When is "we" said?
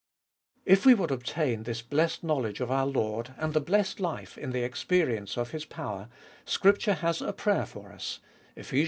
0.83-0.95